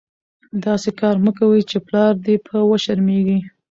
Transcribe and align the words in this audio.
داسي 0.63 0.91
کار 0.99 1.15
مه 1.23 1.31
کوئ، 1.37 1.59
چي 1.69 1.77
پلار 1.87 2.13
دي 2.25 2.35
په 2.47 2.55
وشرمېږي. 2.69 3.39